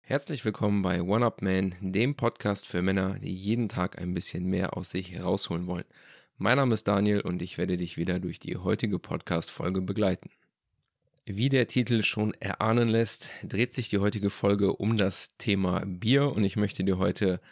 Herzlich 0.00 0.42
willkommen 0.46 0.80
bei 0.80 1.02
One 1.02 1.26
Up 1.26 1.42
Man, 1.42 1.74
dem 1.80 2.14
Podcast 2.14 2.66
für 2.66 2.80
Männer, 2.80 3.18
die 3.18 3.34
jeden 3.34 3.68
Tag 3.68 3.98
ein 3.98 4.14
bisschen 4.14 4.46
mehr 4.46 4.74
aus 4.74 4.88
sich 4.88 5.12
herausholen 5.12 5.66
wollen. 5.66 5.84
Mein 6.38 6.56
Name 6.56 6.72
ist 6.72 6.88
Daniel 6.88 7.20
und 7.20 7.42
ich 7.42 7.58
werde 7.58 7.76
dich 7.76 7.98
wieder 7.98 8.20
durch 8.20 8.40
die 8.40 8.56
heutige 8.56 8.98
Podcast-Folge 8.98 9.82
begleiten. 9.82 10.30
Wie 11.26 11.50
der 11.50 11.66
Titel 11.66 12.02
schon 12.02 12.32
erahnen 12.40 12.88
lässt, 12.88 13.32
dreht 13.42 13.74
sich 13.74 13.90
die 13.90 13.98
heutige 13.98 14.30
Folge 14.30 14.72
um 14.72 14.96
das 14.96 15.36
Thema 15.36 15.84
Bier 15.84 16.32
und 16.32 16.44
ich 16.44 16.56
möchte 16.56 16.84
dir 16.84 16.96
heute 16.96 17.42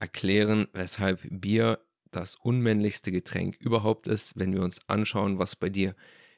erklären, 0.00 0.68
weshalb 0.74 1.20
Bier 1.30 1.78
das 2.12 2.36
unmännlichste 2.36 3.10
Getränk 3.10 3.56
überhaupt 3.56 4.06
ist, 4.06 4.38
wenn 4.38 4.52
wir 4.52 4.62
uns 4.62 4.88
anschauen, 4.88 5.38
was 5.38 5.56
bei 5.56 5.68
dir 5.68 5.96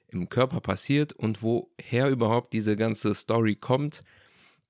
im 0.09 0.29
Körper 0.29 0.61
passiert 0.61 1.13
und 1.13 1.43
woher 1.43 2.09
überhaupt 2.09 2.53
diese 2.53 2.77
ganze 2.77 3.15
Story 3.15 3.57
kommt 3.57 4.03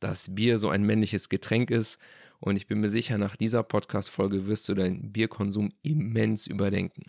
dass 0.05 0.35
Bier 0.35 0.59
so 0.59 0.69
ein 0.69 0.85
männliches 0.85 1.31
Getränk 1.31 1.71
ist. 1.71 1.99
Und 2.39 2.57
ich 2.57 2.67
bin 2.67 2.81
mir 2.81 2.91
sicher, 2.91 3.17
nach 3.17 3.37
dieser 3.37 3.63
Podcast-Folge 3.63 4.47
wirst 4.47 4.69
du 4.69 4.75
deinen 4.75 5.13
Bierkonsum 5.13 5.73
immens 5.83 6.47
überdenken. 6.47 7.05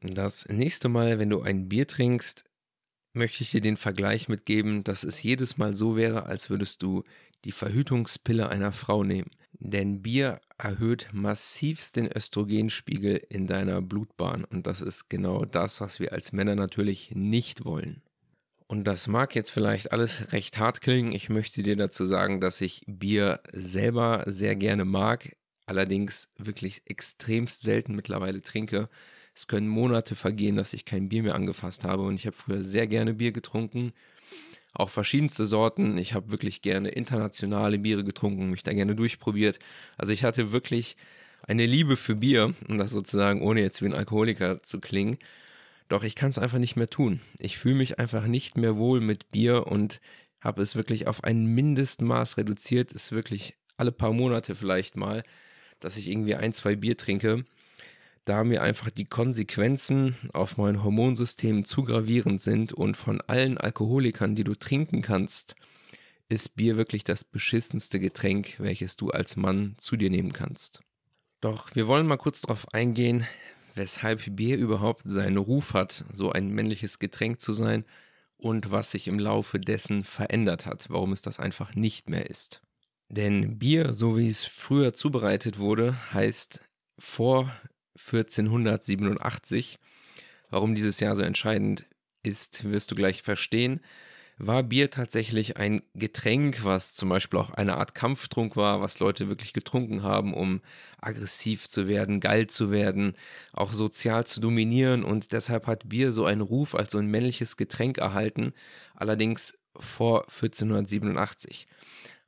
Das 0.00 0.46
nächste 0.48 0.88
Mal, 0.88 1.18
wenn 1.18 1.28
du 1.28 1.42
ein 1.42 1.68
Bier 1.68 1.88
trinkst, 1.88 2.44
möchte 3.12 3.42
ich 3.42 3.50
dir 3.50 3.60
den 3.60 3.76
Vergleich 3.76 4.28
mitgeben, 4.28 4.84
dass 4.84 5.02
es 5.02 5.20
jedes 5.20 5.58
Mal 5.58 5.74
so 5.74 5.96
wäre, 5.96 6.26
als 6.26 6.50
würdest 6.50 6.82
du 6.82 7.02
die 7.44 7.50
Verhütungspille 7.50 8.48
einer 8.48 8.70
Frau 8.70 9.02
nehmen. 9.02 9.30
Denn 9.62 10.00
Bier 10.00 10.40
erhöht 10.56 11.10
massivst 11.12 11.96
den 11.96 12.10
Östrogenspiegel 12.10 13.16
in 13.28 13.46
deiner 13.46 13.82
Blutbahn 13.82 14.44
und 14.44 14.66
das 14.66 14.80
ist 14.80 15.10
genau 15.10 15.44
das, 15.44 15.82
was 15.82 16.00
wir 16.00 16.14
als 16.14 16.32
Männer 16.32 16.54
natürlich 16.54 17.12
nicht 17.14 17.66
wollen. 17.66 18.02
Und 18.66 18.84
das 18.84 19.06
mag 19.06 19.34
jetzt 19.34 19.50
vielleicht 19.50 19.92
alles 19.92 20.32
recht 20.32 20.58
hart 20.58 20.80
klingen. 20.80 21.12
Ich 21.12 21.28
möchte 21.28 21.62
dir 21.62 21.76
dazu 21.76 22.06
sagen, 22.06 22.40
dass 22.40 22.62
ich 22.62 22.84
Bier 22.86 23.40
selber 23.52 24.24
sehr 24.26 24.56
gerne 24.56 24.86
mag, 24.86 25.36
allerdings 25.66 26.32
wirklich 26.38 26.82
extremst 26.86 27.60
selten 27.60 27.94
mittlerweile 27.94 28.40
trinke. 28.40 28.88
Es 29.34 29.46
können 29.46 29.68
Monate 29.68 30.14
vergehen, 30.14 30.56
dass 30.56 30.72
ich 30.72 30.86
kein 30.86 31.10
Bier 31.10 31.22
mehr 31.22 31.34
angefasst 31.34 31.84
habe 31.84 32.04
und 32.04 32.14
ich 32.14 32.26
habe 32.26 32.36
früher 32.36 32.62
sehr 32.62 32.86
gerne 32.86 33.12
Bier 33.12 33.32
getrunken. 33.32 33.92
Auch 34.72 34.90
verschiedenste 34.90 35.46
Sorten. 35.46 35.98
Ich 35.98 36.14
habe 36.14 36.30
wirklich 36.30 36.62
gerne 36.62 36.90
internationale 36.90 37.78
Biere 37.78 38.04
getrunken, 38.04 38.50
mich 38.50 38.62
da 38.62 38.72
gerne 38.72 38.94
durchprobiert. 38.94 39.58
Also 39.96 40.12
ich 40.12 40.24
hatte 40.24 40.52
wirklich 40.52 40.96
eine 41.42 41.66
Liebe 41.66 41.96
für 41.96 42.14
Bier, 42.14 42.54
um 42.68 42.78
das 42.78 42.90
sozusagen 42.92 43.42
ohne 43.42 43.60
jetzt 43.60 43.82
wie 43.82 43.86
ein 43.86 43.94
Alkoholiker 43.94 44.62
zu 44.62 44.80
klingen. 44.80 45.18
Doch 45.88 46.04
ich 46.04 46.14
kann 46.14 46.30
es 46.30 46.38
einfach 46.38 46.58
nicht 46.58 46.76
mehr 46.76 46.88
tun. 46.88 47.20
Ich 47.38 47.58
fühle 47.58 47.74
mich 47.74 47.98
einfach 47.98 48.26
nicht 48.26 48.56
mehr 48.56 48.76
wohl 48.76 49.00
mit 49.00 49.30
Bier 49.32 49.66
und 49.66 50.00
habe 50.40 50.62
es 50.62 50.76
wirklich 50.76 51.08
auf 51.08 51.24
ein 51.24 51.46
Mindestmaß 51.46 52.36
reduziert. 52.36 52.92
Ist 52.92 53.10
wirklich 53.10 53.56
alle 53.76 53.90
paar 53.90 54.12
Monate 54.12 54.54
vielleicht 54.54 54.96
mal, 54.96 55.24
dass 55.80 55.96
ich 55.96 56.08
irgendwie 56.08 56.36
ein, 56.36 56.52
zwei 56.52 56.76
Bier 56.76 56.96
trinke. 56.96 57.44
Da 58.24 58.44
mir 58.44 58.62
einfach 58.62 58.90
die 58.90 59.06
Konsequenzen 59.06 60.14
auf 60.32 60.56
mein 60.56 60.84
Hormonsystem 60.84 61.64
zu 61.64 61.84
gravierend 61.84 62.42
sind 62.42 62.72
und 62.72 62.96
von 62.96 63.20
allen 63.22 63.58
Alkoholikern, 63.58 64.34
die 64.34 64.44
du 64.44 64.54
trinken 64.54 65.02
kannst, 65.02 65.56
ist 66.28 66.54
Bier 66.54 66.76
wirklich 66.76 67.02
das 67.02 67.24
beschissenste 67.24 67.98
Getränk, 67.98 68.54
welches 68.58 68.96
du 68.96 69.10
als 69.10 69.36
Mann 69.36 69.74
zu 69.78 69.96
dir 69.96 70.10
nehmen 70.10 70.32
kannst. 70.32 70.80
Doch 71.40 71.74
wir 71.74 71.88
wollen 71.88 72.06
mal 72.06 72.18
kurz 72.18 72.42
darauf 72.42 72.72
eingehen, 72.72 73.26
weshalb 73.74 74.36
Bier 74.36 74.56
überhaupt 74.58 75.02
seinen 75.06 75.38
Ruf 75.38 75.74
hat, 75.74 76.04
so 76.12 76.30
ein 76.30 76.50
männliches 76.50 76.98
Getränk 76.98 77.40
zu 77.40 77.52
sein 77.52 77.84
und 78.36 78.70
was 78.70 78.90
sich 78.90 79.08
im 79.08 79.18
Laufe 79.18 79.58
dessen 79.58 80.04
verändert 80.04 80.66
hat, 80.66 80.86
warum 80.90 81.12
es 81.12 81.22
das 81.22 81.40
einfach 81.40 81.74
nicht 81.74 82.08
mehr 82.08 82.28
ist. 82.28 82.62
Denn 83.08 83.58
Bier, 83.58 83.92
so 83.92 84.16
wie 84.16 84.28
es 84.28 84.44
früher 84.44 84.92
zubereitet 84.92 85.58
wurde, 85.58 85.96
heißt 86.12 86.60
vor 86.98 87.52
1487. 88.06 89.78
Warum 90.50 90.74
dieses 90.74 91.00
Jahr 91.00 91.14
so 91.14 91.22
entscheidend 91.22 91.86
ist, 92.22 92.64
wirst 92.64 92.90
du 92.90 92.94
gleich 92.94 93.22
verstehen 93.22 93.80
war 94.42 94.62
Bier 94.62 94.90
tatsächlich 94.90 95.58
ein 95.58 95.82
Getränk, 95.94 96.64
was 96.64 96.94
zum 96.94 97.10
Beispiel 97.10 97.38
auch 97.38 97.50
eine 97.50 97.76
Art 97.76 97.94
Kampftrunk 97.94 98.56
war, 98.56 98.80
was 98.80 98.98
Leute 98.98 99.28
wirklich 99.28 99.52
getrunken 99.52 100.02
haben, 100.02 100.32
um 100.32 100.62
aggressiv 100.98 101.68
zu 101.68 101.88
werden, 101.88 102.20
geil 102.20 102.46
zu 102.46 102.70
werden, 102.70 103.16
auch 103.52 103.74
sozial 103.74 104.26
zu 104.26 104.40
dominieren 104.40 105.04
und 105.04 105.32
deshalb 105.32 105.66
hat 105.66 105.90
Bier 105.90 106.10
so 106.10 106.24
einen 106.24 106.40
Ruf 106.40 106.74
als 106.74 106.92
so 106.92 106.98
ein 106.98 107.06
männliches 107.06 107.58
Getränk 107.58 107.98
erhalten, 107.98 108.54
allerdings 108.94 109.58
vor 109.78 110.22
1487. 110.22 111.66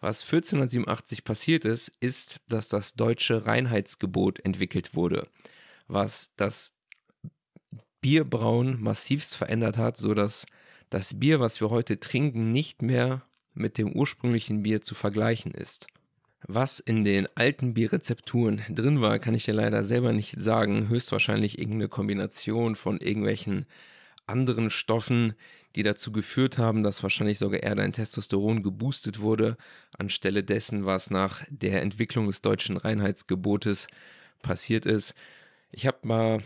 Was 0.00 0.22
1487 0.22 1.24
passiert 1.24 1.64
ist, 1.64 1.88
ist, 2.00 2.42
dass 2.46 2.68
das 2.68 2.92
deutsche 2.92 3.46
Reinheitsgebot 3.46 4.38
entwickelt 4.40 4.94
wurde, 4.94 5.28
was 5.88 6.30
das 6.36 6.72
Bierbrauen 8.00 8.82
massivst 8.82 9.36
verändert 9.36 9.78
hat, 9.78 9.96
so 9.96 10.14
dass 10.14 10.46
das 10.90 11.18
Bier, 11.18 11.40
was 11.40 11.60
wir 11.60 11.70
heute 11.70 12.00
trinken, 12.00 12.50
nicht 12.50 12.82
mehr 12.82 13.22
mit 13.54 13.78
dem 13.78 13.92
ursprünglichen 13.92 14.62
Bier 14.62 14.82
zu 14.82 14.94
vergleichen 14.94 15.52
ist. 15.52 15.86
Was 16.46 16.80
in 16.80 17.04
den 17.04 17.28
alten 17.36 17.72
Bierrezepturen 17.74 18.62
drin 18.68 19.00
war, 19.00 19.18
kann 19.20 19.34
ich 19.34 19.44
dir 19.44 19.54
leider 19.54 19.84
selber 19.84 20.12
nicht 20.12 20.40
sagen. 20.42 20.88
Höchstwahrscheinlich 20.88 21.58
irgendeine 21.58 21.88
Kombination 21.88 22.74
von 22.74 22.98
irgendwelchen 22.98 23.66
anderen 24.26 24.70
Stoffen, 24.70 25.34
die 25.76 25.82
dazu 25.82 26.10
geführt 26.10 26.58
haben, 26.58 26.82
dass 26.82 27.02
wahrscheinlich 27.02 27.38
sogar 27.38 27.62
eher 27.62 27.74
dein 27.74 27.92
Testosteron 27.92 28.62
geboostet 28.62 29.20
wurde, 29.20 29.56
anstelle 29.96 30.42
dessen, 30.42 30.84
was 30.84 31.10
nach 31.10 31.44
der 31.48 31.82
Entwicklung 31.82 32.26
des 32.26 32.42
deutschen 32.42 32.76
Reinheitsgebotes 32.76 33.86
passiert 34.42 34.84
ist. 34.84 35.14
Ich 35.74 35.86
habe 35.86 36.06
mal 36.06 36.42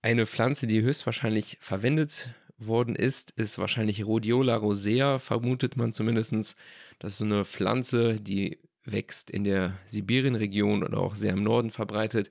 eine 0.00 0.24
Pflanze, 0.24 0.68
die 0.68 0.80
höchstwahrscheinlich 0.80 1.58
verwendet 1.60 2.32
worden 2.56 2.94
ist, 2.94 3.32
ist 3.32 3.58
wahrscheinlich 3.58 4.06
Rhodiola 4.06 4.56
rosea, 4.56 5.18
vermutet 5.18 5.76
man 5.76 5.92
zumindest. 5.92 6.56
Das 7.00 7.12
ist 7.14 7.18
so 7.18 7.24
eine 7.24 7.44
Pflanze, 7.44 8.20
die 8.20 8.60
wächst 8.84 9.28
in 9.28 9.42
der 9.42 9.76
Sibirienregion 9.86 10.84
oder 10.84 10.98
auch 10.98 11.16
sehr 11.16 11.32
im 11.32 11.42
Norden 11.42 11.70
verbreitet, 11.70 12.30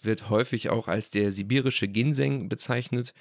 wird 0.00 0.30
häufig 0.30 0.70
auch 0.70 0.88
als 0.88 1.10
der 1.10 1.30
sibirische 1.30 1.88
Ginseng 1.88 2.48
bezeichnet. 2.48 3.12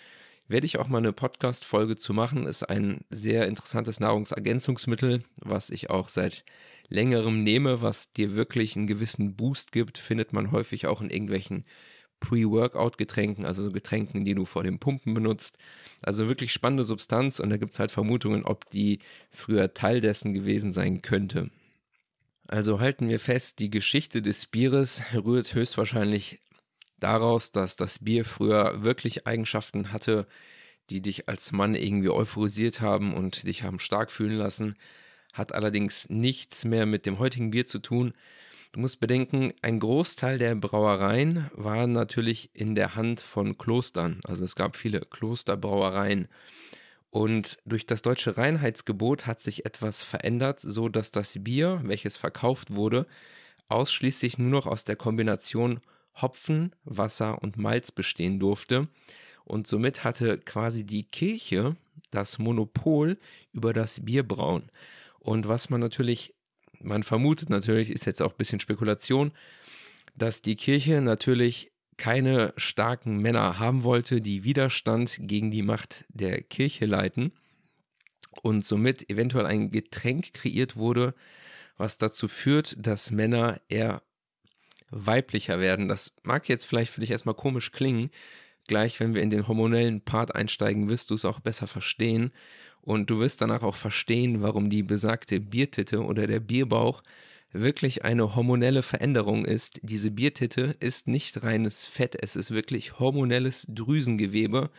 Werde 0.48 0.66
ich 0.66 0.80
auch 0.80 0.88
mal 0.88 1.00
eine 1.00 1.12
Podcast-Folge 1.12 1.98
zu 1.98 2.14
machen. 2.14 2.48
Ist 2.48 2.64
ein 2.64 3.04
sehr 3.10 3.48
interessantes 3.48 4.00
Nahrungsergänzungsmittel, 4.00 5.24
was 5.42 5.70
ich 5.70 5.90
auch 5.90 6.08
seit 6.08 6.46
längerem 6.88 7.44
nehme, 7.44 7.82
was 7.82 8.12
dir 8.12 8.36
wirklich 8.36 8.78
einen 8.78 8.88
gewissen 8.88 9.36
Boost 9.36 9.72
gibt, 9.74 9.98
findet 9.98 10.32
man 10.32 10.52
häufig 10.52 10.88
auch 10.88 11.02
in 11.02 11.10
irgendwelchen 11.10 11.66
Pre-Workout-Getränken, 12.24 13.46
also 13.46 13.62
so 13.62 13.72
Getränken, 13.72 14.24
die 14.24 14.34
du 14.34 14.46
vor 14.46 14.64
dem 14.64 14.80
Pumpen 14.80 15.14
benutzt. 15.14 15.58
Also 16.02 16.30
wirklich 16.30 16.54
spannende 16.54 16.86
Substanz 16.86 17.40
und 17.40 17.50
da 17.50 17.58
gibt 17.58 17.74
es 17.74 17.80
halt 17.80 17.92
Vermutungen, 17.92 18.46
ob 18.46 18.70
die 18.70 19.00
früher 19.30 19.74
Teil 19.74 20.00
dessen 20.00 20.34
gewesen 20.34 20.72
sein 20.72 21.02
könnte. 21.02 21.50
Also 22.48 22.80
halten 22.80 23.10
wir 23.10 23.20
fest, 23.20 23.60
die 23.60 23.70
Geschichte 23.70 24.22
des 24.22 24.46
Bieres 24.46 25.04
rührt 25.14 25.54
höchstwahrscheinlich 25.54 26.40
daraus, 26.98 27.52
dass 27.52 27.76
das 27.76 28.00
Bier 28.00 28.24
früher 28.24 28.84
wirklich 28.84 29.28
Eigenschaften 29.28 29.92
hatte, 29.92 30.26
die 30.90 31.02
dich 31.02 31.28
als 31.28 31.52
Mann 31.52 31.76
irgendwie 31.76 32.10
euphorisiert 32.10 32.80
haben 32.80 33.14
und 33.14 33.46
dich 33.46 33.64
haben 33.64 33.80
stark 33.80 34.12
fühlen 34.12 34.38
lassen, 34.38 34.76
hat 35.34 35.54
allerdings 35.54 36.10
nichts 36.10 36.64
mehr 36.64 36.86
mit 36.86 37.06
dem 37.06 37.20
heutigen 37.20 37.52
Bier 37.52 37.66
zu 37.66 37.80
tun, 37.80 38.14
Du 38.74 38.80
musst 38.80 39.00
bedenken, 39.00 39.54
ein 39.62 39.80
Großteil 39.80 40.40
der 40.40 40.56
Brauereien 40.56 41.52
war 41.54 41.86
natürlich 41.86 42.50
in 42.56 42.74
der 42.74 42.96
Hand 42.96 43.22
von 43.22 43.56
Klostern. 43.60 44.20
Also 44.24 44.44
es 44.44 44.56
gab 44.56 44.78
viele 44.78 45.02
Klosterbrauereien. 45.02 46.28
Und 47.12 47.60
durch 47.66 47.86
das 47.86 48.02
deutsche 48.02 48.36
Reinheitsgebot 48.36 49.28
hat 49.28 49.40
sich 49.42 49.68
etwas 49.68 50.02
verändert, 50.02 50.60
so 50.60 50.90
dass 50.90 51.12
das 51.12 51.38
Bier, 51.44 51.82
welches 51.84 52.18
verkauft 52.18 52.74
wurde, 52.74 53.06
ausschließlich 53.68 54.40
nur 54.40 54.50
noch 54.50 54.66
aus 54.66 54.86
der 54.86 54.96
Kombination 54.96 55.80
Hopfen, 56.20 56.76
Wasser 56.84 57.44
und 57.44 57.58
Malz 57.58 57.92
bestehen 57.92 58.40
durfte. 58.40 58.88
Und 59.46 59.68
somit 59.68 60.04
hatte 60.04 60.40
quasi 60.40 60.84
die 60.84 61.04
Kirche 61.04 61.76
das 62.10 62.40
Monopol 62.40 63.20
über 63.52 63.72
das 63.72 64.04
Bierbrauen. 64.04 64.72
Und 65.20 65.48
was 65.48 65.70
man 65.70 65.80
natürlich 65.80 66.34
man 66.82 67.04
vermutet 67.04 67.50
natürlich, 67.50 67.90
ist 67.90 68.06
jetzt 68.06 68.22
auch 68.22 68.32
ein 68.32 68.38
bisschen 68.38 68.60
Spekulation, 68.60 69.32
dass 70.16 70.42
die 70.42 70.56
Kirche 70.56 71.02
natürlich 71.02 71.72
keine 71.98 72.54
starken 72.58 73.18
Männer 73.18 73.60
haben 73.60 73.84
wollte, 73.84 74.22
die 74.22 74.44
Widerstand 74.44 75.18
gegen 75.22 75.52
die 75.52 75.62
Macht 75.62 76.06
der 76.10 76.42
Kirche 76.42 76.86
leiten 76.86 77.32
und 78.42 78.66
somit 78.66 79.10
eventuell 79.10 79.46
ein 79.46 79.72
Getränk 79.72 80.34
kreiert 80.34 80.76
wurde, 80.76 81.14
was 81.78 81.98
dazu 81.98 82.28
führt, 82.28 82.76
dass 82.86 83.12
Männer 83.12 83.62
eher 83.70 84.02
weiblicher 84.90 85.60
werden. 85.60 85.88
Das 85.88 86.16
mag 86.24 86.50
jetzt 86.50 86.66
vielleicht 86.66 86.92
für 86.92 87.02
dich 87.02 87.12
erstmal 87.12 87.36
komisch 87.36 87.72
klingen, 87.72 88.10
Gleich, 88.68 89.00
wenn 89.00 89.14
wir 89.14 89.22
in 89.22 89.30
den 89.30 89.48
hormonellen 89.48 90.02
Part 90.02 90.36
einsteigen, 90.36 90.90
wirst 90.90 91.10
du 91.10 91.16
es 91.16 91.26
auch 91.26 91.40
besser 91.40 91.68
verstehen. 91.68 92.32
Und 92.82 93.10
du 93.10 93.20
wirst 93.20 93.42
danach 93.42 93.64
auch 93.64 93.76
verstehen, 93.76 94.42
warum 94.42 94.70
die 94.70 94.84
besagte 94.84 95.40
Biertitte 95.40 96.04
oder 96.04 96.28
der 96.28 96.40
Bierbauch 96.40 97.02
wirklich 97.54 98.04
eine 98.04 98.36
hormonelle 98.36 98.84
Veränderung 98.84 99.46
ist. 99.46 99.80
Diese 99.84 100.12
Biertitte 100.12 100.76
ist 100.80 101.08
nicht 101.08 101.44
reines 101.44 101.86
Fett, 101.86 102.18
es 102.20 102.36
ist 102.36 102.52
wirklich 102.52 103.00
hormonelles 103.00 103.68
Drüsengewebe, 103.70 104.70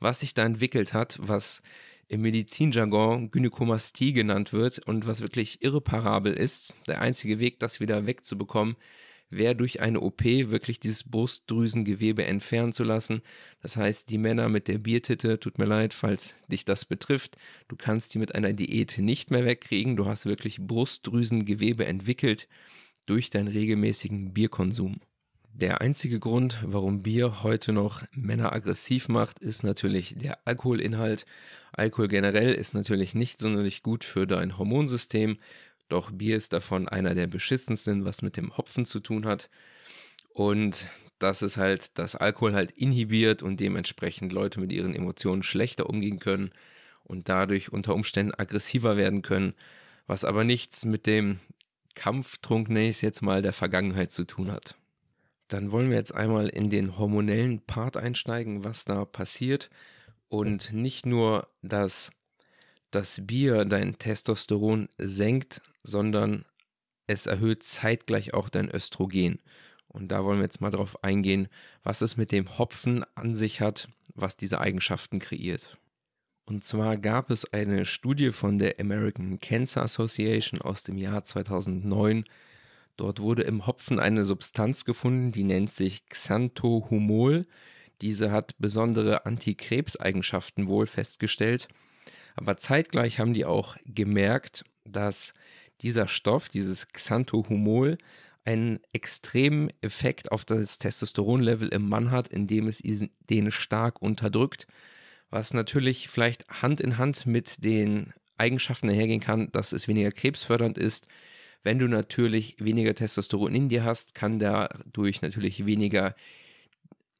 was 0.00 0.20
sich 0.20 0.34
da 0.34 0.44
entwickelt 0.44 0.94
hat, 0.94 1.18
was 1.20 1.62
im 2.08 2.22
Medizinjargon 2.22 3.30
Gynäkomastie 3.30 4.12
genannt 4.12 4.52
wird 4.52 4.80
und 4.80 5.06
was 5.06 5.20
wirklich 5.20 5.62
irreparabel 5.62 6.32
ist. 6.32 6.74
Der 6.86 7.00
einzige 7.00 7.38
Weg, 7.38 7.60
das 7.60 7.80
wieder 7.80 8.06
wegzubekommen, 8.06 8.76
wäre 9.36 9.56
durch 9.56 9.80
eine 9.80 10.00
OP 10.00 10.24
wirklich 10.24 10.80
dieses 10.80 11.04
Brustdrüsengewebe 11.04 12.24
entfernen 12.24 12.72
zu 12.72 12.84
lassen. 12.84 13.22
Das 13.62 13.76
heißt, 13.76 14.10
die 14.10 14.18
Männer 14.18 14.48
mit 14.48 14.68
der 14.68 14.78
Biertitte, 14.78 15.40
tut 15.40 15.58
mir 15.58 15.64
leid, 15.64 15.92
falls 15.92 16.36
dich 16.48 16.64
das 16.64 16.84
betrifft, 16.84 17.36
du 17.68 17.76
kannst 17.76 18.14
die 18.14 18.18
mit 18.18 18.34
einer 18.34 18.52
Diät 18.52 18.98
nicht 18.98 19.30
mehr 19.30 19.44
wegkriegen. 19.44 19.96
Du 19.96 20.06
hast 20.06 20.26
wirklich 20.26 20.60
Brustdrüsengewebe 20.60 21.86
entwickelt 21.86 22.48
durch 23.06 23.30
deinen 23.30 23.48
regelmäßigen 23.48 24.32
Bierkonsum. 24.32 25.00
Der 25.56 25.80
einzige 25.80 26.18
Grund, 26.18 26.58
warum 26.64 27.04
Bier 27.04 27.44
heute 27.44 27.72
noch 27.72 28.02
Männer 28.10 28.52
aggressiv 28.52 29.08
macht, 29.08 29.38
ist 29.38 29.62
natürlich 29.62 30.16
der 30.18 30.38
Alkoholinhalt. 30.48 31.26
Alkohol 31.72 32.08
generell 32.08 32.52
ist 32.52 32.74
natürlich 32.74 33.14
nicht 33.14 33.38
sonderlich 33.38 33.84
gut 33.84 34.02
für 34.02 34.26
dein 34.26 34.58
Hormonsystem, 34.58 35.38
doch 35.88 36.10
Bier 36.10 36.36
ist 36.36 36.52
davon 36.52 36.88
einer 36.88 37.14
der 37.14 37.26
beschissensten, 37.26 38.04
was 38.04 38.22
mit 38.22 38.36
dem 38.36 38.56
Hopfen 38.56 38.86
zu 38.86 39.00
tun 39.00 39.26
hat. 39.26 39.50
Und 40.30 40.88
das 41.18 41.42
ist 41.42 41.56
halt, 41.56 41.96
dass 41.98 42.16
Alkohol 42.16 42.54
halt 42.54 42.72
inhibiert 42.72 43.42
und 43.42 43.60
dementsprechend 43.60 44.32
Leute 44.32 44.60
mit 44.60 44.72
ihren 44.72 44.94
Emotionen 44.94 45.42
schlechter 45.42 45.88
umgehen 45.88 46.18
können 46.18 46.50
und 47.04 47.28
dadurch 47.28 47.72
unter 47.72 47.94
Umständen 47.94 48.34
aggressiver 48.34 48.96
werden 48.96 49.22
können, 49.22 49.54
was 50.06 50.24
aber 50.24 50.44
nichts 50.44 50.84
mit 50.84 51.06
dem 51.06 51.38
Kampftrunk, 51.94 52.68
nenne 52.68 52.88
ich 52.88 52.96
es 52.96 53.00
jetzt 53.02 53.22
mal, 53.22 53.42
der 53.42 53.52
Vergangenheit 53.52 54.10
zu 54.10 54.24
tun 54.24 54.50
hat. 54.50 54.76
Dann 55.48 55.70
wollen 55.70 55.90
wir 55.90 55.96
jetzt 55.96 56.14
einmal 56.14 56.48
in 56.48 56.70
den 56.70 56.98
hormonellen 56.98 57.60
Part 57.60 57.96
einsteigen, 57.96 58.64
was 58.64 58.84
da 58.84 59.04
passiert 59.04 59.70
und 60.28 60.72
nicht 60.72 61.06
nur, 61.06 61.48
dass 61.62 62.10
das 62.90 63.20
Bier 63.24 63.64
dein 63.64 63.98
Testosteron 63.98 64.88
senkt, 64.98 65.60
sondern 65.84 66.44
es 67.06 67.26
erhöht 67.26 67.62
zeitgleich 67.62 68.34
auch 68.34 68.48
dein 68.48 68.68
Östrogen. 68.68 69.38
Und 69.86 70.08
da 70.08 70.24
wollen 70.24 70.38
wir 70.38 70.44
jetzt 70.44 70.60
mal 70.60 70.70
drauf 70.70 71.04
eingehen, 71.04 71.48
was 71.84 72.00
es 72.00 72.16
mit 72.16 72.32
dem 72.32 72.58
Hopfen 72.58 73.04
an 73.14 73.36
sich 73.36 73.60
hat, 73.60 73.88
was 74.14 74.36
diese 74.36 74.60
Eigenschaften 74.60 75.20
kreiert. 75.20 75.78
Und 76.46 76.64
zwar 76.64 76.96
gab 76.96 77.30
es 77.30 77.52
eine 77.52 77.86
Studie 77.86 78.32
von 78.32 78.58
der 78.58 78.80
American 78.80 79.38
Cancer 79.38 79.82
Association 79.82 80.60
aus 80.60 80.82
dem 80.82 80.98
Jahr 80.98 81.24
2009. 81.24 82.24
Dort 82.96 83.20
wurde 83.20 83.42
im 83.42 83.66
Hopfen 83.66 83.98
eine 83.98 84.24
Substanz 84.24 84.84
gefunden, 84.84 85.32
die 85.32 85.44
nennt 85.44 85.70
sich 85.70 86.06
Xanthohumol. 86.06 87.46
Diese 88.00 88.30
hat 88.30 88.56
besondere 88.58 89.24
Antikrebseigenschaften 89.26 90.66
wohl 90.66 90.86
festgestellt. 90.86 91.68
Aber 92.36 92.56
zeitgleich 92.56 93.20
haben 93.20 93.32
die 93.32 93.44
auch 93.44 93.76
gemerkt, 93.84 94.64
dass 94.84 95.34
dieser 95.80 96.08
Stoff, 96.08 96.48
dieses 96.48 96.88
Xanthohumol, 96.88 97.98
einen 98.44 98.80
extremen 98.92 99.70
Effekt 99.80 100.30
auf 100.30 100.44
das 100.44 100.78
Testosteronlevel 100.78 101.68
im 101.68 101.88
Mann 101.88 102.10
hat, 102.10 102.28
indem 102.28 102.68
es 102.68 102.82
den 103.30 103.50
stark 103.50 104.02
unterdrückt, 104.02 104.66
was 105.30 105.54
natürlich 105.54 106.08
vielleicht 106.08 106.46
Hand 106.48 106.80
in 106.80 106.98
Hand 106.98 107.26
mit 107.26 107.64
den 107.64 108.12
Eigenschaften 108.36 108.90
einhergehen 108.90 109.20
kann, 109.20 109.50
dass 109.52 109.72
es 109.72 109.88
weniger 109.88 110.12
krebsfördernd 110.12 110.76
ist. 110.76 111.06
Wenn 111.62 111.78
du 111.78 111.88
natürlich 111.88 112.56
weniger 112.58 112.94
Testosteron 112.94 113.54
in 113.54 113.68
dir 113.70 113.84
hast, 113.84 114.14
kann 114.14 114.38
dadurch 114.38 115.22
natürlich 115.22 115.64
weniger 115.64 116.14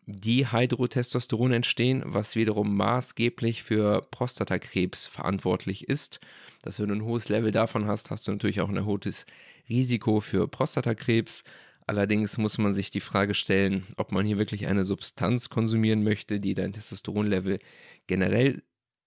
Dihydrotestosteron 0.06 1.52
entstehen, 1.52 2.02
was 2.04 2.36
wiederum 2.36 2.76
maßgeblich 2.76 3.62
für 3.62 4.02
Prostatakrebs 4.10 5.06
verantwortlich 5.06 5.88
ist. 5.88 6.20
Dass 6.62 6.78
wenn 6.78 6.88
du 6.88 6.94
ein 6.94 7.04
hohes 7.04 7.28
Level 7.28 7.52
davon 7.52 7.86
hast, 7.86 8.10
hast 8.10 8.28
du 8.28 8.32
natürlich 8.32 8.60
auch 8.60 8.68
ein 8.68 8.76
erhöhtes 8.76 9.26
Risiko 9.68 10.20
für 10.20 10.46
Prostatakrebs. 10.48 11.44
Allerdings 11.86 12.38
muss 12.38 12.58
man 12.58 12.72
sich 12.72 12.90
die 12.90 13.00
Frage 13.00 13.34
stellen, 13.34 13.86
ob 13.96 14.12
man 14.12 14.26
hier 14.26 14.38
wirklich 14.38 14.66
eine 14.66 14.84
Substanz 14.84 15.50
konsumieren 15.50 16.02
möchte, 16.02 16.40
die 16.40 16.54
dein 16.54 16.72
Testosteronlevel 16.72 17.58
generell 18.06 18.62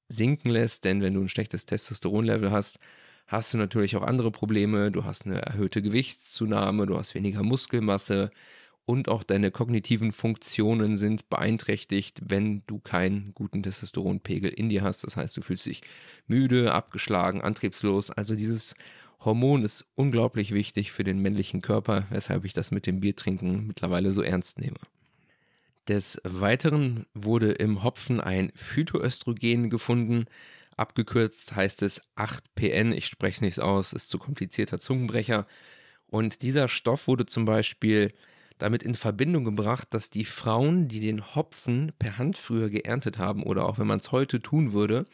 sinken 0.09 0.49
lässt. 0.49 0.85
Denn 0.85 1.01
wenn 1.01 1.13
du 1.13 1.21
ein 1.21 1.29
schlechtes 1.29 1.65
Testosteronlevel 1.65 2.51
hast, 2.51 2.79
hast 3.27 3.53
du 3.53 3.57
natürlich 3.57 3.95
auch 3.95 4.03
andere 4.03 4.31
Probleme. 4.31 4.91
Du 4.91 5.05
hast 5.05 5.25
eine 5.25 5.41
erhöhte 5.41 5.81
Gewichtszunahme, 5.81 6.85
du 6.85 6.97
hast 6.97 7.15
weniger 7.15 7.44
Muskelmasse, 7.44 8.31
und 8.88 9.10
auch 9.10 9.24
deine 9.24 9.51
kognitiven 9.51 10.13
Funktionen 10.13 10.95
sind 10.95 11.30
beeinträchtigt, 11.30 12.22
wenn 12.24 12.63
du 12.68 12.80
keinen 12.80 13.34
guten 13.36 13.62
Testosteronpegel 13.62 14.50
in 14.50 14.69
dir 14.69 14.81
hast. 14.81 15.04
Das 15.04 15.18
heißt, 15.18 15.36
du 15.36 15.42
fühlst 15.42 15.66
dich 15.66 15.81
müde, 16.25 16.74
abgeschlagen, 16.74 17.42
antriebslos. 17.42 18.12
Also 18.12 18.34
dieses 18.34 18.75
Hormon 19.19 19.66
ist 19.66 19.86
unglaublich 19.95 20.54
wichtig 20.54 20.94
für 20.94 21.04
den 21.04 21.22
männlichen 21.22 21.62
Körper, 21.62 22.07
weshalb 22.12 22.45
ich 22.45 22.54
das 22.54 22.72
mit 22.72 22.88
dem 22.88 23.01
Biertrinken 23.01 23.68
mittlerweile 23.68 24.13
so 24.13 24.22
ernst 24.22 24.57
nehme. 24.57 24.80
Des 25.90 26.22
Weiteren 26.24 27.07
wurde 27.13 27.51
im 27.51 27.83
Hopfen 27.83 28.22
ein 28.22 28.54
Phytoöstrogen 28.56 29.69
gefunden. 29.69 30.28
Abgekürzt 30.78 31.54
heißt 31.54 31.81
es 31.81 32.04
8PN. 32.16 32.94
Ich 32.94 33.07
spreche 33.07 33.36
es 33.36 33.42
nicht 33.42 33.60
aus, 33.60 33.92
ist 33.92 34.10
zu 34.10 34.18
komplizierter 34.18 34.80
Zungenbrecher. 34.80 35.45
Und 36.07 36.42
dieser 36.42 36.69
Stoff 36.69 37.10
wurde 37.10 37.25
zum 37.25 37.44
Beispiel 37.44 38.13
damit 38.57 38.83
in 38.83 38.95
Verbindung 38.95 39.45
gebracht, 39.45 39.88
dass 39.92 40.09
die 40.09 40.25
Frauen, 40.25 40.88
die 40.88 41.00
den 41.00 41.36
Hopfen 41.36 41.92
per 42.00 42.18
Hand 42.18 42.38
früher 42.38 42.69
geerntet 42.69 43.18
haben 43.18 43.44
oder 43.44 43.65
auch 43.65 43.77
wenn 43.77 43.88
man 43.88 44.00
es 44.00 44.12
heute 44.12 44.42
tun 44.42 44.74
würde, 44.74 45.06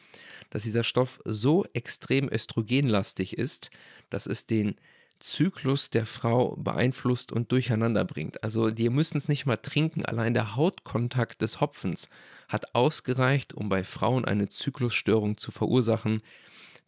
dass 0.50 0.64
dieser 0.64 0.84
Stoff 0.84 1.20
so 1.26 1.66
extrem 1.74 2.30
östrogenlastig 2.30 3.38
ist, 3.38 3.72
dass 4.10 4.28
es 4.28 4.46
den 4.46 4.76
Zyklus 5.20 5.90
der 5.90 6.06
Frau 6.06 6.56
beeinflusst 6.58 7.32
und 7.32 7.52
durcheinander 7.52 8.04
bringt. 8.04 8.44
Also 8.44 8.72
die 8.72 8.90
müssen 8.90 9.18
es 9.18 9.30
nicht 9.30 9.46
mal 9.46 9.58
trinken, 9.58 10.06
allein 10.06 10.34
der 10.34 10.56
Hautkontakt 10.56 11.42
des 11.42 11.62
Hopfens 11.62 12.10
hat 12.50 12.76
ausgereicht, 12.76 13.54
um 13.54 13.70
bei 13.70 13.84
Frauen 13.84 14.26
eine 14.26 14.50
Zyklusstörung 14.50 15.38
zu 15.38 15.52
verursachen, 15.52 16.22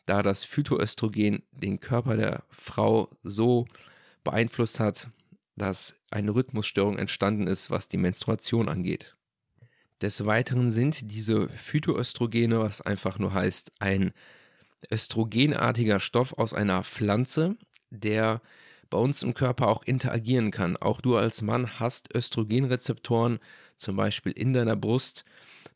da 0.05 0.21
das 0.21 0.43
Phytoöstrogen 0.43 1.43
den 1.51 1.79
Körper 1.79 2.17
der 2.17 2.43
Frau 2.49 3.09
so 3.23 3.67
beeinflusst 4.23 4.79
hat, 4.79 5.09
dass 5.55 6.01
eine 6.11 6.35
Rhythmusstörung 6.35 6.97
entstanden 6.97 7.47
ist, 7.47 7.69
was 7.69 7.87
die 7.87 7.97
Menstruation 7.97 8.69
angeht. 8.69 9.15
Des 10.01 10.25
Weiteren 10.25 10.69
sind 10.69 11.11
diese 11.11 11.47
Phytoöstrogene, 11.49 12.59
was 12.59 12.81
einfach 12.81 13.17
nur 13.17 13.33
heißt, 13.33 13.71
ein 13.79 14.11
östrogenartiger 14.91 15.99
Stoff 15.99 16.33
aus 16.33 16.53
einer 16.53 16.83
Pflanze, 16.83 17.55
der 17.89 18.41
bei 18.89 18.97
uns 18.97 19.23
im 19.23 19.33
Körper 19.33 19.67
auch 19.69 19.83
interagieren 19.83 20.51
kann. 20.51 20.77
Auch 20.77 21.01
du 21.01 21.15
als 21.15 21.41
Mann 21.41 21.79
hast 21.79 22.13
Östrogenrezeptoren, 22.13 23.39
zum 23.77 23.95
Beispiel 23.95 24.31
in 24.33 24.53
deiner 24.53 24.75
Brust. 24.75 25.25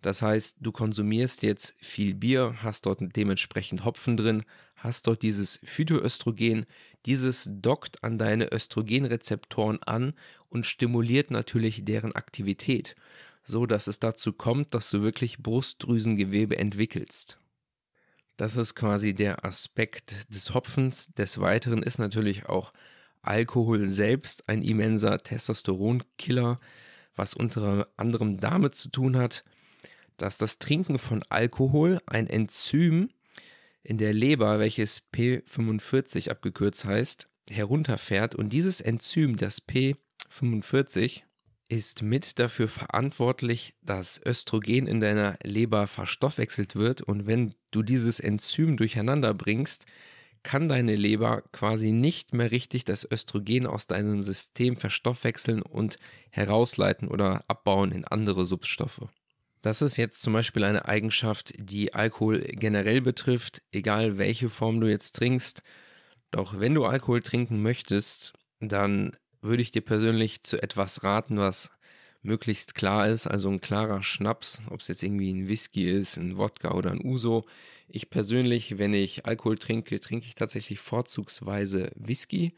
Das 0.02 0.22
heißt, 0.22 0.58
du 0.60 0.72
konsumierst 0.72 1.44
jetzt 1.44 1.76
viel 1.80 2.14
Bier, 2.14 2.56
hast 2.62 2.86
dort 2.86 3.00
dementsprechend 3.16 3.84
Hopfen 3.84 4.16
drin, 4.16 4.44
hast 4.80 5.08
dort 5.08 5.22
dieses 5.22 5.60
Phytoöstrogen. 5.64 6.66
Dieses 7.06 7.50
dockt 7.52 8.04
an 8.04 8.18
deine 8.18 8.52
Östrogenrezeptoren 8.52 9.82
an 9.84 10.14
und 10.50 10.66
stimuliert 10.66 11.32
natürlich 11.32 11.86
deren 11.86 12.14
Aktivität, 12.14 12.96
so 13.44 13.66
dass 13.66 13.88
es 13.88 14.00
dazu 14.00 14.34
kommt, 14.34 14.74
dass 14.74 14.90
du 14.90 15.02
wirklich 15.02 15.40
Brustdrüsengewebe 15.40 16.58
entwickelst. 16.58 17.40
Das 18.38 18.58
ist 18.58 18.76
quasi 18.76 19.14
der 19.14 19.46
Aspekt 19.46 20.34
des 20.34 20.54
Hopfens. 20.54 21.08
Des 21.08 21.40
Weiteren 21.40 21.84
ist 21.84 22.00
natürlich 22.00 22.48
auch 22.48 22.72
Alkohol 23.22 23.88
selbst 23.88 24.48
ein 24.48 24.62
immenser 24.62 25.22
Testosteronkiller, 25.22 26.60
was 27.16 27.34
unter 27.34 27.90
anderem 27.98 28.40
damit 28.40 28.76
zu 28.76 28.90
tun 28.90 29.18
hat, 29.18 29.44
dass 30.16 30.38
das 30.38 30.58
Trinken 30.58 31.00
von 31.00 31.24
Alkohol 31.30 32.00
ein 32.06 32.28
Enzym 32.28 33.10
in 33.84 33.98
der 33.98 34.14
Leber, 34.14 34.60
welches 34.60 35.10
P45 35.12 36.30
abgekürzt 36.30 36.86
heißt, 36.86 37.30
herunterfährt 37.50 38.36
und 38.36 38.50
dieses 38.50 38.82
Enzym, 38.82 39.38
das 39.38 39.68
P45, 39.68 41.24
ist 41.70 42.02
mit 42.02 42.40
dafür 42.40 42.68
verantwortlich, 42.68 43.76
dass 43.84 44.20
Östrogen 44.26 44.88
in 44.88 45.02
deiner 45.02 45.38
Leber 45.44 45.88
verstoffwechselt 45.88 46.76
wird 46.76 47.02
und 47.02 47.28
wenn 47.28 47.54
du 47.72 47.84
dieses 47.84 48.20
Enzym 48.20 48.76
durcheinander 48.76 49.36
bringst, 49.36 49.86
kann 50.42 50.68
deine 50.68 50.96
Leber 50.96 51.44
quasi 51.52 51.92
nicht 51.92 52.34
mehr 52.34 52.50
richtig 52.52 52.86
das 52.86 53.10
Östrogen 53.10 53.68
aus 53.68 53.88
deinem 53.88 54.24
System 54.24 54.78
verstoffwechseln 54.78 55.62
und 55.62 55.98
herausleiten 56.32 57.08
oder 57.08 57.44
abbauen 57.48 57.92
in 57.92 58.06
andere 58.06 58.46
Substoffe. 58.46 59.08
Das 59.62 59.82
ist 59.82 59.98
jetzt 59.98 60.22
zum 60.22 60.34
Beispiel 60.34 60.64
eine 60.64 60.86
Eigenschaft, 60.86 61.54
die 61.58 61.94
Alkohol 61.94 62.42
generell 62.52 63.02
betrifft, 63.02 63.62
egal 63.72 64.18
welche 64.18 64.50
Form 64.50 64.80
du 64.80 64.88
jetzt 64.88 65.16
trinkst. 65.18 65.62
Doch 66.32 66.60
wenn 66.60 66.76
du 66.76 66.86
Alkohol 66.86 67.22
trinken 67.22 67.62
möchtest, 67.62 68.34
dann 68.62 69.18
würde 69.42 69.62
ich 69.62 69.72
dir 69.72 69.82
persönlich 69.82 70.44
zu 70.44 70.62
etwas 70.62 71.04
raten, 71.04 71.38
was 71.38 71.72
möglichst 72.22 72.76
klar 72.76 73.08
ist, 73.08 73.28
also 73.28 73.50
ein 73.50 73.62
klarer 73.62 74.04
Schnaps, 74.04 74.62
ob 74.70 74.82
es 74.82 74.88
jetzt 74.88 75.04
irgendwie 75.04 75.32
ein 75.32 75.48
Whisky 75.48 75.90
ist, 75.90 76.18
ein 76.18 76.38
Wodka 76.38 76.74
oder 76.74 76.92
ein 76.92 77.04
Uso. 77.04 77.46
Ich 77.88 78.10
persönlich, 78.10 78.78
wenn 78.78 78.94
ich 78.94 79.26
Alkohol 79.26 79.58
trinke, 79.58 80.00
trinke 80.00 80.26
ich 80.26 80.36
tatsächlich 80.36 80.80
vorzugsweise 80.80 81.92
Whisky 81.96 82.56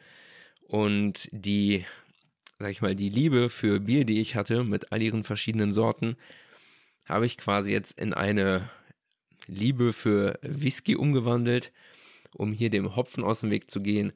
und 0.68 1.30
die, 1.32 1.86
sag 2.60 2.72
ich 2.72 2.82
mal, 2.82 2.96
die 2.96 3.10
Liebe 3.10 3.50
für 3.50 3.80
Bier, 3.80 4.06
die 4.06 4.22
ich 4.22 4.36
hatte 4.36 4.64
mit 4.64 4.92
all 4.92 5.02
ihren 5.02 5.24
verschiedenen 5.24 5.72
Sorten, 5.72 6.18
habe 7.06 7.26
ich 7.26 7.38
quasi 7.38 7.72
jetzt 7.72 8.00
in 8.00 8.14
eine 8.14 8.70
Liebe 9.48 9.94
für 9.94 10.40
Whisky 10.42 10.96
umgewandelt, 10.96 11.72
um 12.34 12.54
hier 12.54 12.70
dem 12.70 12.96
Hopfen 12.96 13.24
aus 13.24 13.42
dem 13.42 13.52
Weg 13.52 13.70
zu 13.70 13.82
gehen. 13.82 14.14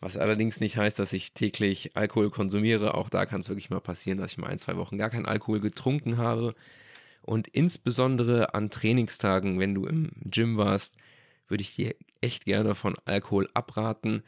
Was 0.00 0.16
allerdings 0.16 0.60
nicht 0.60 0.76
heißt, 0.76 0.98
dass 0.98 1.12
ich 1.12 1.32
täglich 1.32 1.96
Alkohol 1.96 2.30
konsumiere. 2.30 2.94
Auch 2.94 3.08
da 3.08 3.26
kann 3.26 3.40
es 3.40 3.48
wirklich 3.48 3.70
mal 3.70 3.80
passieren, 3.80 4.18
dass 4.18 4.32
ich 4.32 4.38
mal 4.38 4.48
ein, 4.48 4.58
zwei 4.58 4.76
Wochen 4.76 4.98
gar 4.98 5.10
keinen 5.10 5.26
Alkohol 5.26 5.60
getrunken 5.60 6.18
habe. 6.18 6.54
Und 7.22 7.48
insbesondere 7.48 8.54
an 8.54 8.70
Trainingstagen, 8.70 9.58
wenn 9.58 9.74
du 9.74 9.86
im 9.86 10.12
Gym 10.24 10.58
warst, 10.58 10.94
würde 11.48 11.62
ich 11.62 11.74
dir 11.74 11.94
echt 12.20 12.44
gerne 12.44 12.74
von 12.74 12.94
Alkohol 13.04 13.48
abraten. 13.54 14.22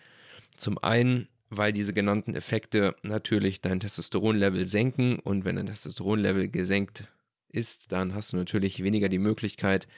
Zum 0.56 0.78
einen, 0.78 1.28
weil 1.50 1.72
diese 1.72 1.92
genannten 1.92 2.34
Effekte 2.34 2.96
natürlich 3.02 3.60
dein 3.60 3.80
Testosteronlevel 3.80 4.66
senken 4.66 5.18
und 5.18 5.44
wenn 5.44 5.56
dein 5.56 5.66
Testosteronlevel 5.66 6.48
gesenkt 6.48 7.04
ist, 7.50 7.92
dann 7.92 8.14
hast 8.14 8.32
du 8.32 8.36
natürlich 8.36 8.82
weniger 8.82 9.08
die 9.08 9.18
Möglichkeit, 9.18 9.88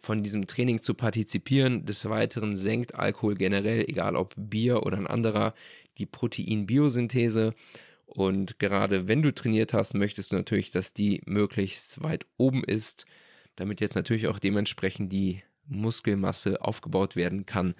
von 0.00 0.22
diesem 0.22 0.46
Training 0.46 0.80
zu 0.80 0.94
partizipieren. 0.94 1.84
Des 1.84 2.08
Weiteren 2.08 2.56
senkt 2.56 2.94
Alkohol 2.94 3.34
generell, 3.34 3.84
egal 3.88 4.14
ob 4.14 4.34
Bier 4.36 4.84
oder 4.84 4.96
ein 4.96 5.06
anderer, 5.06 5.54
die 5.98 6.06
Proteinbiosynthese. 6.06 7.54
Und 8.06 8.58
gerade 8.58 9.08
wenn 9.08 9.22
du 9.22 9.34
trainiert 9.34 9.72
hast, 9.72 9.94
möchtest 9.94 10.32
du 10.32 10.36
natürlich, 10.36 10.70
dass 10.70 10.94
die 10.94 11.22
möglichst 11.26 12.02
weit 12.02 12.24
oben 12.36 12.62
ist, 12.62 13.04
damit 13.56 13.80
jetzt 13.80 13.96
natürlich 13.96 14.28
auch 14.28 14.38
dementsprechend 14.38 15.12
die 15.12 15.42
Muskelmasse 15.66 16.62
aufgebaut 16.62 17.16
werden 17.16 17.46
kann. 17.46 17.74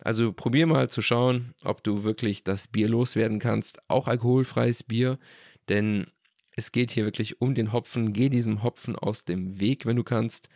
Also 0.00 0.32
probier 0.32 0.66
mal 0.66 0.90
zu 0.90 1.00
schauen, 1.00 1.54
ob 1.62 1.84
du 1.84 2.02
wirklich 2.02 2.42
das 2.42 2.66
Bier 2.66 2.88
loswerden 2.88 3.38
kannst, 3.38 3.88
auch 3.88 4.08
alkoholfreies 4.08 4.82
Bier, 4.82 5.18
denn 5.68 6.08
es 6.56 6.72
geht 6.72 6.90
hier 6.90 7.04
wirklich 7.04 7.40
um 7.40 7.54
den 7.54 7.72
Hopfen. 7.72 8.12
Geh 8.12 8.28
diesem 8.28 8.62
Hopfen 8.62 8.96
aus 8.96 9.24
dem 9.24 9.60
Weg, 9.60 9.86
wenn 9.86 9.96
du 9.96 10.04
kannst. 10.04 10.48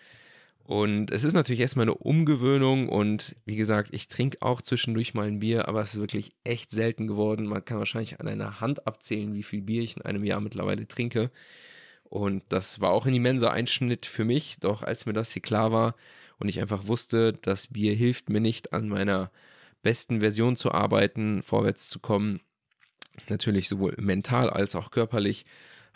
Und 0.65 1.13
es 1.13 1.23
ist 1.23 1.35
natürlich 1.35 1.61
erstmal 1.61 1.85
eine 1.85 1.95
Umgewöhnung 1.95 2.89
und 2.89 3.37
wie 3.45 3.55
gesagt, 3.55 3.91
ich 3.93 4.09
trinke 4.09 4.39
auch 4.43 4.61
zwischendurch 4.61 5.15
mal 5.15 5.29
ein 5.29 5.39
Bier, 5.39 5.69
aber 5.69 5.81
es 5.81 5.95
ist 5.95 6.01
wirklich 6.01 6.33
echt 6.43 6.73
selten 6.73 7.07
geworden. 7.07 7.47
Man 7.47 7.65
kann 7.65 7.79
wahrscheinlich 7.79 8.19
an 8.19 8.27
einer 8.27 8.61
Hand 8.61 8.85
abzählen, 8.85 9.33
wie 9.33 9.45
viel 9.45 9.63
Bier 9.63 9.85
ich 9.85 9.97
in 9.97 10.03
einem 10.03 10.25
Jahr 10.25 10.41
mittlerweile 10.41 10.89
trinke. 10.89 11.31
Und 12.03 12.43
das 12.49 12.81
war 12.81 12.91
auch 12.91 13.07
ein 13.07 13.15
immenser 13.15 13.53
Einschnitt 13.53 14.07
für 14.07 14.25
mich, 14.25 14.57
doch 14.59 14.83
als 14.83 15.07
mir 15.07 15.13
das 15.13 15.31
hier 15.31 15.43
klar 15.43 15.71
war 15.71 15.95
und 16.39 16.49
ich 16.49 16.61
einfach 16.61 16.87
wusste, 16.89 17.33
das 17.33 17.69
Bier 17.69 17.95
hilft 17.95 18.29
mir 18.29 18.41
nicht 18.41 18.73
an 18.73 18.89
meiner 18.89 19.31
besten 19.83 20.19
Version 20.19 20.57
zu 20.57 20.73
arbeiten, 20.73 21.43
vorwärts 21.45 21.89
zu 21.89 22.01
kommen, 22.01 22.41
natürlich 23.29 23.69
sowohl 23.69 23.95
mental 23.99 24.51
als 24.51 24.75
auch 24.75 24.91
körperlich, 24.91 25.47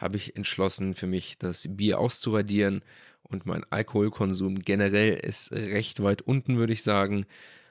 habe 0.00 0.16
ich 0.16 0.36
entschlossen, 0.36 0.94
für 0.94 1.06
mich 1.06 1.36
das 1.38 1.66
Bier 1.68 1.98
auszuradieren 2.00 2.82
und 3.22 3.44
mein 3.44 3.64
Alkoholkonsum 3.70 4.60
generell 4.60 5.12
ist 5.12 5.52
recht 5.52 6.02
weit 6.02 6.22
unten, 6.22 6.56
würde 6.56 6.72
ich 6.72 6.82
sagen. 6.82 7.26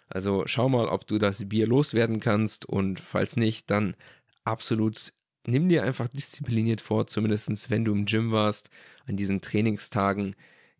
Also 0.08 0.44
schau 0.46 0.70
mal, 0.70 0.88
ob 0.88 1.08
du 1.08 1.18
das 1.18 1.50
Bier 1.50 1.66
loswerden 1.66 2.20
kannst 2.20 2.66
und 2.66 3.00
falls 3.00 3.36
nicht, 3.36 3.70
dann 3.72 3.96
absolut 4.44 5.12
nimm 5.48 5.70
dir 5.70 5.84
einfach 5.84 6.08
diszipliniert 6.08 6.82
vor, 6.82 7.08
zumindest 7.08 7.70
wenn 7.72 7.84
du 7.84 7.94
im 7.94 8.06
Gym 8.06 8.32
warst, 8.32 8.70
an 9.08 9.18
diesen 9.18 9.42
Trainingstagen 9.42 10.36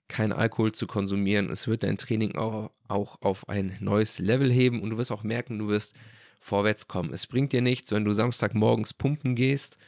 kein 0.08 0.32
Alkohol 0.32 0.72
zu 0.72 0.86
konsumieren. 0.86 1.50
Es 1.50 1.68
wird 1.68 1.82
dein 1.82 1.98
Training 1.98 2.36
auch, 2.36 2.72
auch 2.88 3.22
auf 3.22 3.50
ein 3.50 3.76
neues 3.80 4.20
Level 4.20 4.52
heben 4.52 4.82
und 4.82 4.92
du 4.92 4.98
wirst 4.98 5.12
auch 5.12 5.24
merken, 5.24 5.58
du 5.58 5.68
wirst 5.68 5.96
vorwärts 6.40 6.88
kommen. 6.88 7.12
Es 7.12 7.26
bringt 7.26 7.54
dir 7.54 7.62
nichts, 7.62 7.92
wenn 7.92 8.06
du 8.06 8.14
Samstagmorgens 8.14 8.94
pumpen 8.94 9.36
gehst 9.36 9.79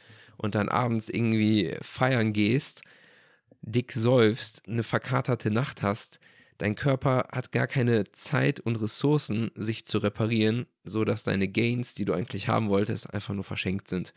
und 0.42 0.54
dann 0.54 0.68
abends 0.68 1.08
irgendwie 1.08 1.76
feiern 1.80 2.32
gehst, 2.32 2.82
dick 3.62 3.92
säufst, 3.92 4.62
eine 4.66 4.82
verkaterte 4.82 5.50
Nacht 5.50 5.82
hast, 5.82 6.18
dein 6.58 6.74
Körper 6.74 7.28
hat 7.32 7.52
gar 7.52 7.66
keine 7.66 8.10
Zeit 8.12 8.60
und 8.60 8.76
Ressourcen, 8.76 9.50
sich 9.54 9.86
zu 9.86 9.98
reparieren, 9.98 10.66
sodass 10.84 11.22
deine 11.22 11.48
Gains, 11.48 11.94
die 11.94 12.04
du 12.04 12.12
eigentlich 12.12 12.48
haben 12.48 12.68
wolltest, 12.68 13.12
einfach 13.12 13.34
nur 13.34 13.44
verschenkt 13.44 13.88
sind. 13.88 14.12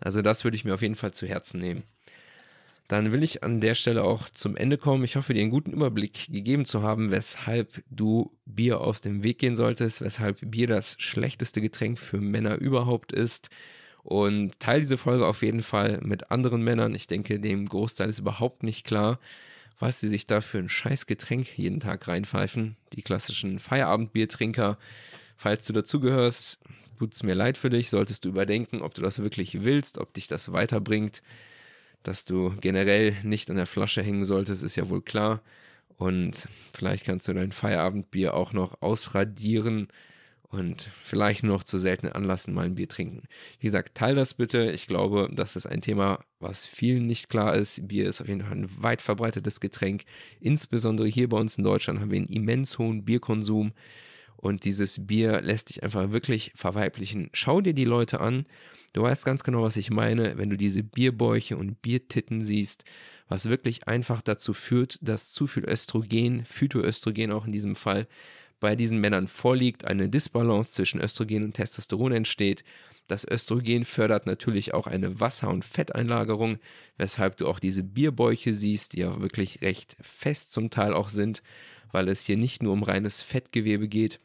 Also 0.00 0.20
das 0.20 0.44
würde 0.44 0.56
ich 0.56 0.64
mir 0.64 0.74
auf 0.74 0.82
jeden 0.82 0.96
Fall 0.96 1.12
zu 1.12 1.26
Herzen 1.26 1.60
nehmen. 1.60 1.84
Dann 2.88 3.12
will 3.12 3.22
ich 3.22 3.42
an 3.42 3.60
der 3.60 3.74
Stelle 3.74 4.02
auch 4.02 4.28
zum 4.28 4.56
Ende 4.56 4.76
kommen. 4.76 5.04
Ich 5.04 5.16
hoffe, 5.16 5.32
dir 5.32 5.40
einen 5.40 5.50
guten 5.50 5.72
Überblick 5.72 6.26
gegeben 6.26 6.66
zu 6.66 6.82
haben, 6.82 7.10
weshalb 7.10 7.82
du 7.88 8.36
Bier 8.44 8.80
aus 8.80 9.00
dem 9.00 9.22
Weg 9.22 9.38
gehen 9.38 9.56
solltest, 9.56 10.02
weshalb 10.02 10.38
Bier 10.42 10.66
das 10.66 10.96
schlechteste 10.98 11.60
Getränk 11.60 11.98
für 11.98 12.18
Männer 12.18 12.56
überhaupt 12.56 13.12
ist 13.12 13.48
und 14.02 14.58
teile 14.58 14.80
diese 14.80 14.98
Folge 14.98 15.26
auf 15.26 15.42
jeden 15.42 15.62
Fall 15.62 16.00
mit 16.02 16.30
anderen 16.30 16.62
Männern. 16.62 16.94
Ich 16.94 17.06
denke, 17.06 17.38
dem 17.38 17.66
Großteil 17.68 18.08
ist 18.08 18.18
überhaupt 18.18 18.62
nicht 18.62 18.84
klar, 18.84 19.18
was 19.78 20.00
sie 20.00 20.08
sich 20.08 20.26
da 20.26 20.40
für 20.40 20.58
ein 20.58 20.68
scheiß 20.68 21.06
Getränk 21.06 21.56
jeden 21.56 21.80
Tag 21.80 22.06
reinpfeifen. 22.08 22.76
Die 22.92 23.02
klassischen 23.02 23.58
Feierabendbiertrinker. 23.58 24.78
Falls 25.36 25.66
du 25.66 25.72
dazugehörst, 25.72 26.58
tut 26.98 27.14
es 27.14 27.22
mir 27.22 27.34
leid 27.34 27.58
für 27.58 27.70
dich, 27.70 27.90
solltest 27.90 28.24
du 28.24 28.28
überdenken, 28.28 28.82
ob 28.82 28.94
du 28.94 29.02
das 29.02 29.20
wirklich 29.20 29.62
willst, 29.64 29.98
ob 29.98 30.12
dich 30.14 30.28
das 30.28 30.52
weiterbringt. 30.52 31.22
Dass 32.02 32.24
du 32.24 32.54
generell 32.60 33.16
nicht 33.22 33.50
an 33.50 33.56
der 33.56 33.66
Flasche 33.66 34.02
hängen 34.02 34.24
solltest, 34.24 34.62
ist 34.62 34.76
ja 34.76 34.88
wohl 34.88 35.02
klar. 35.02 35.40
Und 35.96 36.48
vielleicht 36.72 37.04
kannst 37.04 37.28
du 37.28 37.32
dein 37.32 37.52
Feierabendbier 37.52 38.34
auch 38.34 38.52
noch 38.52 38.82
ausradieren 38.82 39.88
und 40.52 40.90
vielleicht 41.02 41.42
nur 41.42 41.56
noch 41.56 41.64
zu 41.64 41.78
seltenen 41.78 42.12
Anlassen 42.12 42.52
mal 42.52 42.66
ein 42.66 42.74
Bier 42.74 42.88
trinken. 42.88 43.22
Wie 43.58 43.66
gesagt, 43.66 43.94
teil 43.94 44.14
das 44.14 44.34
bitte. 44.34 44.70
Ich 44.70 44.86
glaube, 44.86 45.30
das 45.32 45.56
ist 45.56 45.64
ein 45.64 45.80
Thema, 45.80 46.22
was 46.40 46.66
vielen 46.66 47.06
nicht 47.06 47.30
klar 47.30 47.56
ist. 47.56 47.88
Bier 47.88 48.06
ist 48.06 48.20
auf 48.20 48.28
jeden 48.28 48.42
Fall 48.42 48.52
ein 48.52 48.82
weit 48.82 49.00
verbreitetes 49.00 49.60
Getränk. 49.60 50.04
Insbesondere 50.40 51.08
hier 51.08 51.30
bei 51.30 51.38
uns 51.38 51.56
in 51.56 51.64
Deutschland 51.64 52.00
haben 52.00 52.10
wir 52.10 52.18
einen 52.18 52.26
immens 52.26 52.78
hohen 52.78 53.02
Bierkonsum. 53.02 53.72
Und 54.36 54.64
dieses 54.64 55.06
Bier 55.06 55.40
lässt 55.40 55.70
dich 55.70 55.82
einfach 55.84 56.12
wirklich 56.12 56.52
verweiblichen. 56.54 57.30
Schau 57.32 57.62
dir 57.62 57.72
die 57.72 57.86
Leute 57.86 58.20
an. 58.20 58.44
Du 58.92 59.00
weißt 59.00 59.24
ganz 59.24 59.44
genau, 59.44 59.62
was 59.62 59.78
ich 59.78 59.90
meine, 59.90 60.36
wenn 60.36 60.50
du 60.50 60.58
diese 60.58 60.82
Bierbäuche 60.82 61.56
und 61.56 61.80
Biertitten 61.80 62.42
siehst, 62.42 62.84
was 63.26 63.48
wirklich 63.48 63.88
einfach 63.88 64.20
dazu 64.20 64.52
führt, 64.52 64.98
dass 65.00 65.32
zu 65.32 65.46
viel 65.46 65.64
Östrogen, 65.64 66.44
Phytoöstrogen 66.44 67.32
auch 67.32 67.46
in 67.46 67.52
diesem 67.52 67.74
Fall, 67.74 68.06
bei 68.62 68.76
diesen 68.76 68.98
Männern 68.98 69.26
vorliegt, 69.26 69.84
eine 69.84 70.08
Disbalance 70.08 70.70
zwischen 70.70 71.00
Östrogen 71.00 71.42
und 71.42 71.52
Testosteron 71.52 72.12
entsteht. 72.12 72.62
Das 73.08 73.26
Östrogen 73.28 73.84
fördert 73.84 74.24
natürlich 74.24 74.72
auch 74.72 74.86
eine 74.86 75.18
Wasser- 75.18 75.50
und 75.50 75.64
Fetteinlagerung, 75.64 76.58
weshalb 76.96 77.36
du 77.36 77.48
auch 77.48 77.58
diese 77.58 77.82
Bierbäuche 77.82 78.54
siehst, 78.54 78.92
die 78.92 79.00
ja 79.00 79.20
wirklich 79.20 79.62
recht 79.62 79.96
fest 80.00 80.52
zum 80.52 80.70
Teil 80.70 80.94
auch 80.94 81.08
sind, 81.08 81.42
weil 81.90 82.08
es 82.08 82.24
hier 82.24 82.36
nicht 82.36 82.62
nur 82.62 82.72
um 82.72 82.84
reines 82.84 83.20
Fettgewebe 83.20 83.88
geht. 83.88 84.20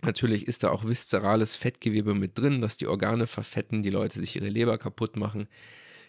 Natürlich 0.00 0.48
ist 0.48 0.64
da 0.64 0.70
auch 0.70 0.86
viszerales 0.86 1.54
Fettgewebe 1.54 2.14
mit 2.14 2.38
drin, 2.38 2.62
dass 2.62 2.78
die 2.78 2.86
Organe 2.86 3.26
verfetten, 3.26 3.82
die 3.82 3.90
Leute 3.90 4.18
sich 4.18 4.34
ihre 4.34 4.48
Leber 4.48 4.78
kaputt 4.78 5.16
machen 5.16 5.46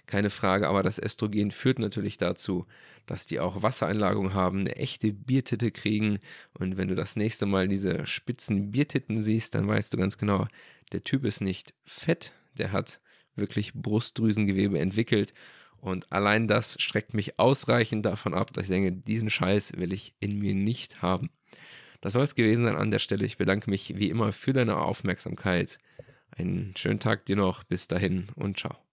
keine 0.06 0.30
Frage, 0.30 0.68
aber 0.68 0.84
das 0.84 1.00
Östrogen 1.00 1.52
führt 1.52 1.80
natürlich 1.80 2.18
dazu, 2.18 2.66
dass 3.06 3.26
die 3.26 3.40
auch 3.40 3.62
Wassereinlagerung 3.62 4.34
haben, 4.34 4.60
eine 4.60 4.76
echte 4.76 5.14
Biertitte 5.14 5.72
kriegen 5.72 6.20
und 6.54 6.78
wenn 6.78 6.88
du 6.88 6.96
das 6.96 7.16
nächste 7.16 7.46
Mal 7.46 7.68
diese 7.68 8.06
spitzen 8.06 8.72
Biertitten 8.72 9.22
siehst, 9.22 9.56
dann 9.56 9.68
weißt 9.68 9.94
du 9.94 9.98
ganz 9.98 10.18
genau, 10.18 10.48
der 10.92 11.04
Typ 11.04 11.26
ist 11.26 11.42
nicht 11.42 11.74
fett, 11.86 12.34
der 12.58 12.72
hat 12.72 13.00
wirklich 13.36 13.74
Brustdrüsengewebe 13.74 14.80
entwickelt 14.80 15.34
und 15.84 16.12
allein 16.14 16.48
das 16.48 16.78
streckt 16.80 17.14
mich 17.14 17.40
ausreichend 17.40 18.06
davon 18.06 18.34
ab, 18.34 18.54
dass 18.54 18.66
ich 18.66 18.70
denke, 18.70 18.94
diesen 18.94 19.30
Scheiß 19.30 19.74
will 19.78 19.92
ich 19.92 20.16
in 20.20 20.40
mir 20.40 20.54
nicht 20.54 21.02
haben. 21.02 21.30
Das 22.00 22.14
soll 22.14 22.24
es 22.24 22.36
gewesen 22.36 22.64
sein 22.64 22.76
an 22.76 22.92
der 22.92 23.00
Stelle. 23.00 23.26
Ich 23.26 23.38
bedanke 23.38 23.70
mich 23.70 23.98
wie 23.98 24.10
immer 24.10 24.34
für 24.34 24.54
deine 24.54 24.78
Aufmerksamkeit. 24.78 25.80
Einen 26.32 26.74
schönen 26.78 27.00
Tag 27.00 27.26
dir 27.26 27.36
noch. 27.36 27.64
Bis 27.64 27.88
dahin 27.88 28.28
und 28.36 28.60
ciao. 28.60 28.84